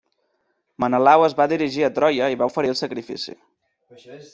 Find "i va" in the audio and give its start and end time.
2.37-2.51